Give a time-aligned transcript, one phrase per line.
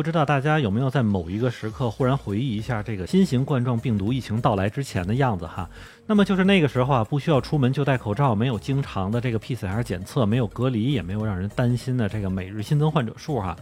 [0.00, 5.68] 不知道大家有没有在某一个时刻忽然回忆一下这个新型冠状病毒疫情到来之前的样子哈？
[6.06, 13.54] 那么就是那个时候啊，不需要出门就戴口罩，没有经常的这个 PCR 检测，没有隔离，也没有让人担心的这个每日新增患者数哈。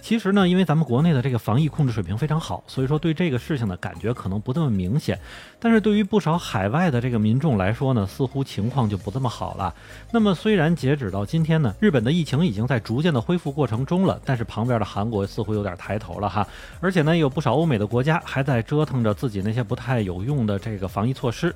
[0.00, 5.16] 其实呢，因为咱们国内的这个防疫控制水平非常好，所以说对这个事情的感觉可能不那么明显。
[5.60, 9.72] 但是对于不少海外的这个民众来说呢，似乎情况就不这么好了。
[10.10, 16.46] 那么虽然截止到今天呢，日本的疫情已经在逐渐的恢复过程中了，但是旁边的韩国似乎有点抬头了哈。
[16.80, 21.52] 而且呢，有不少欧美的国家还在折腾着自己那些不太有用的这个防疫措施。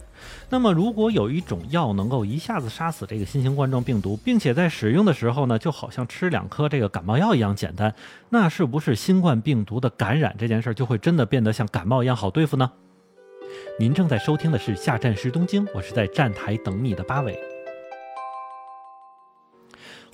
[0.51, 7.95] 那么如果有一种药能够一下子杀死这个新型冠状病毒，并且在使用的时候呢，就好像吃两颗这个感冒药一样简单。
[8.30, 12.73] 那是不是新冠病毒的感染这件事就会真的变得像感冒一样好对付呢？
[13.79, 17.38] 您正在收听的是《下站时东京》，我是在站台等你的八尾，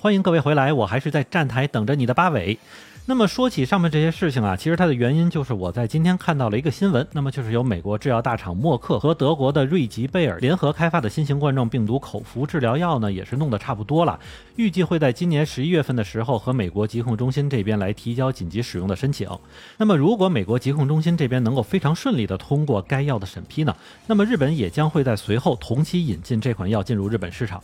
[0.03, 2.59] 欢迎各位回来，我还是在站台等着你的八尾。
[3.05, 14.19] 那么说起上面这些事情啊，其实它的原因就是我在今天看到了一个新闻，那么就是由美国制药大厂默克和德国的瑞吉贝尔联合开发的新型冠状病毒口服治疗药呢，也是弄得差不多了，
[14.57, 19.29] 预计会在今年十一月份的时候和美国疾控中心这边来提交紧急使用的申请。
[19.77, 23.73] 那么如果美国疾控中心这边能够非常顺利的通过该药的审批呢，
[24.05, 27.63] 那么日本也将会在随后同期引进这款药进入日本市场。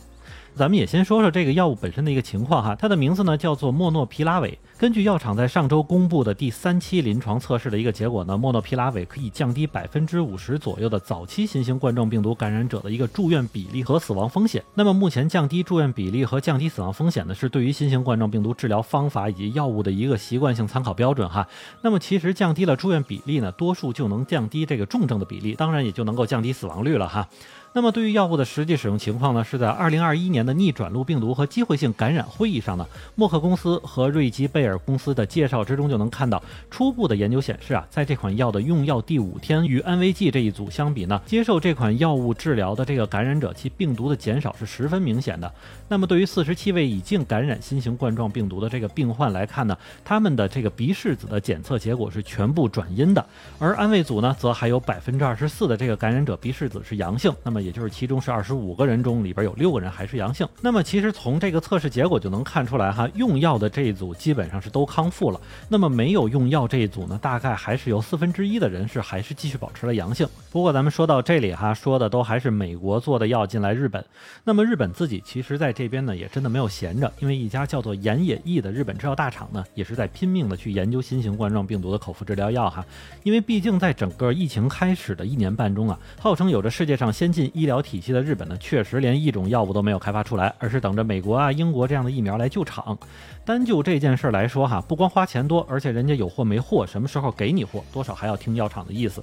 [0.54, 4.58] 咱们也先说说这个药物本身的一个情况哈，它的名字呢叫做莫诺皮拉韦。
[4.76, 14.62] 根据药厂在上周公布的第三期临床测试的一个结果呢，莫诺皮拉韦可以降低百分之五十左右的早期新型冠状病毒感染者的一个住院比例和死亡风险。
[14.74, 21.46] 那么目前降低住院比例和降低死亡风险呢，是对于新型冠状病毒治疗方法以及药物的一个习惯性参考标准哈。
[21.82, 27.28] 那么其实降低了住院比例呢，多数就能降低这个重症的比例，当然也就能够降低死亡率了哈。
[27.72, 45.52] 那么对于药物的实际使用情况呢，是在二零二一年的逆转录病毒和机会性感染会议上呢，默克公司和瑞吉贝尔公司的介绍之中就能看到，初步的研究显示啊，在这款药的用药第五天，与安慰剂这一组相比呢，接受这款药物治疗的这个感染者，其病毒的减少是十分明显的。
[45.88, 53.24] 那么对于四十七位已经感染新型冠状病毒的这个病患来看呢，他们的这个鼻拭子的检测结果是全部转阴的，
[53.60, 57.32] 而安慰组呢，则还有百分之二十四的这个感染者鼻拭子是阳性。
[57.44, 60.46] 那么也就是其中是二十五个人中里边有六个人还是阳性。
[60.60, 65.40] 那么其实从这个测试结果就能看出来哈，用药的这一组基本上是都康复了。
[65.68, 70.26] 那么没有用药这一组呢，大概还是有四分之一的人是还是继续保持了阳性。
[70.50, 74.04] 不过咱们说到这里哈，说的都还是美国做的药进来日本。
[74.44, 82.84] 那么日本自己其实在这边呢也真的没有闲着，因为一家叫做岩野义的日本制药大厂呢，也是在拼命的去研究新型冠状病毒的口服治疗药哈。
[83.22, 87.80] 因为毕竟在整个疫情开始的一年半中啊，号称有着世界上先进医疗。
[87.80, 92.96] 体系的日本呢，确实连一种药物都没有开发出来，而是等着美国啊、英国这样的疫苗来救场。
[93.44, 99.22] 单就这件事儿来说哈，不光花钱多，而且人家有货没货，什么时候给你货，多少还要听药厂的意思。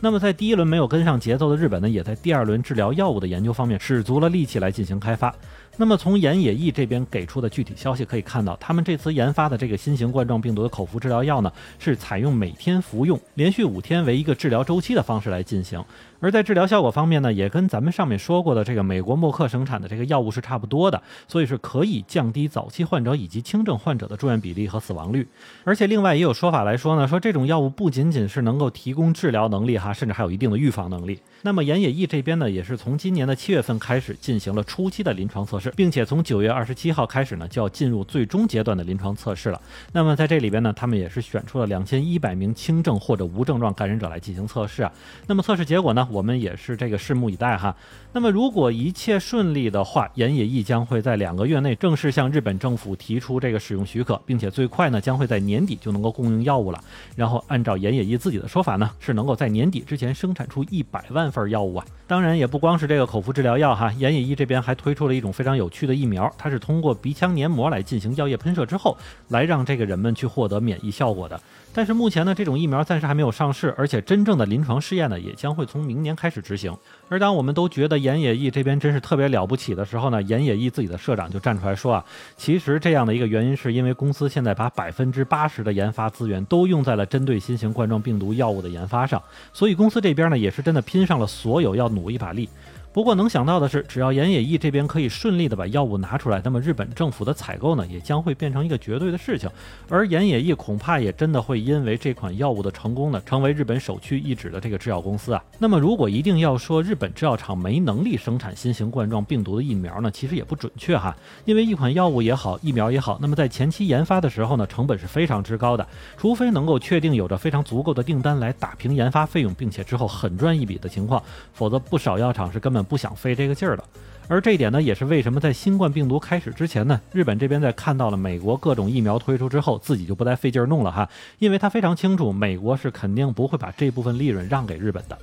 [0.00, 5.34] 那么在第一轮没有跟上节奏的日本呢，也在第二轮治疗药物的研究方面使足了力气来进行开发。
[5.76, 15.82] 那么从岩野义这边给出的具体消息可以看到，他们这次研发的这个新型冠状病毒的口服治疗药呢，是采用每天服用、连续五天为一个治疗周期的方式来进行。
[16.24, 25.28] 而在治疗效果方面呢，也跟咱们上面说过的这个美国默克生产的这个药物是差不多的，所以是可以降低早期患者以及轻症患者的住院比例和死亡率。
[25.64, 31.20] 而且另外也有说法来说呢，说这种药物不仅仅是能够提供治疗能力哈，甚至还有一定的预防能力。
[31.42, 39.60] 那么岩野义这边呢，也是从今年的七月份开始进行了初期的临床测试，并且从九月二十七号开始呢，就要进入最终阶段的临床测试了。
[39.92, 44.90] 那么在这里边呢，他们也是选出了两千一百名轻症或者无症状感染者来进行测试啊。
[45.26, 47.76] 那么测试结果呢，我们也是这个拭目以待哈。
[48.14, 56.80] 那么如果一切顺利的话，岩野义将会在两个月内正式向日本政府提出这个使用许可，并且最快呢，将会在年底就能够供应药物了。
[57.16, 61.34] 然后按照岩野义自己的说法呢，是能够在年底之前生产出一百万。
[61.34, 68.96] 份药物啊，当然也不光是这个口服治疗药哈，岩野义这边还推出了一种非常有趣的疫苗，它是通过鼻腔黏膜来进行药液喷射之后，
[69.30, 71.40] 来让这个人们去获得免疫效果的。
[71.76, 76.72] 但是目前呢，这种疫苗暂时还没有上市，而且真正的临床试验呢，也将会从明年开始执行。
[77.08, 82.04] 而当我们都觉得岩野义这边真是特别了不起的时候呢，岩野义自己的社长就站出来说啊，
[82.36, 89.20] 其实这样的一个原因是因为公司现在把百分之八十的研发资源都用在了针对新型冠状病毒药物的研发上，
[89.52, 92.48] 所以公司这边呢也是真的拼上了所有要努一把力。
[92.94, 99.50] 不过能想到的是，只要岩野义这边可以顺利的把药物拿出来，那么日本政府的采购呢，也将会变成一个绝对的事情。
[99.88, 105.42] 而岩野义恐怕也真的会因为这款药物的成功呢，成为日本首屈一指的这个制药公司啊。
[105.58, 111.12] 那么如果一定要说日本制药厂没能力生产新型冠状病毒的疫苗呢，其实也不准确哈。
[111.46, 115.84] 因为一款药物也好，疫苗也好，那么在前期研发的时候呢，成本是非常之高的，
[116.16, 121.20] 除非能够确定有着非常足够的订单来打平研发费用，并且之后狠赚一笔的情况，
[121.52, 122.83] 否则不少药厂是根本。
[122.84, 123.84] 不想费这个劲儿了，
[124.28, 131.08] 而这一点呢，也是为什么在新冠病毒开始之前呢，日本这边在看到了美国各种疫苗推出之后，自己就不再费劲儿弄了哈，
[131.38, 135.18] 因为他非常清楚，美国是肯定不会把这部分利润让给日本的。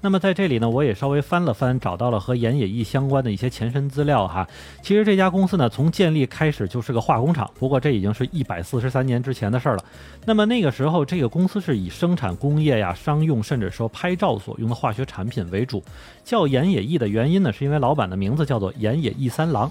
[0.00, 4.46] 那么在这里呢，我也稍微翻了翻，找到了和岩野义相关的一些前身资料哈。
[4.80, 9.84] 其实这家公司呢，从建立开始就是个化工厂，不过这已经是一百四十三年之前的事儿了。
[10.24, 15.82] 那么那个时候，这个公司是以生产工业呀、商用，甚至说拍照所用的化学产品为主。
[16.24, 19.68] 叫岩野义的原因呢，是因为老板的名字叫做岩野义三郎。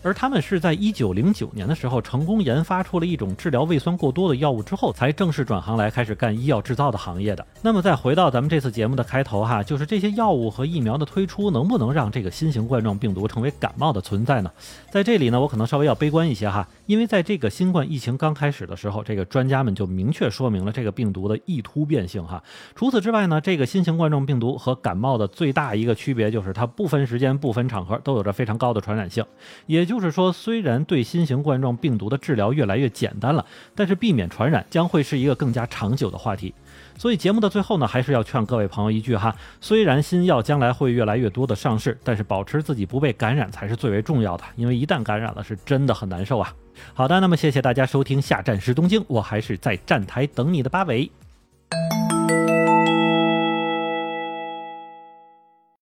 [0.00, 7.44] 而他们是在一九零九年的时候成功研发出了一种治疗胃酸过多的药物之后，才正式转行来开始干医药制造的行业的。
[7.62, 14.50] 那么再回到咱们这次节目的开头哈，就是这些药物和疫苗的推出能不能让这个新型冠状病毒成为感冒的存在呢？
[14.90, 22.42] 在这里呢，我可能稍微要悲观一些哈，因为在这个新冠疫情刚开始的时候，这个专家们就明确说明了这个病毒的易突变性哈。
[22.76, 29.24] 除此之外呢，这个新型冠状病毒和感冒的最大一个区别就是它不分时间、不分场合都有着非常高的传染性，
[29.66, 29.88] 也。
[29.88, 36.52] 就是说，虽然对新型冠状病毒的治疗越来越简单了，但是避免传染将会是一个更加长久的话题。
[36.98, 44.44] 所以节目的最后呢，还是要劝各位朋友一句哈：虽然新药将来会越来越多的上市，但是保持自己不被感染才是最为重要的。
[44.56, 46.54] 因为一旦感染了，是真的很难受啊。
[46.94, 51.10] 好的，那么谢谢大家收听下站时东京，我还是在站台等你的八尾。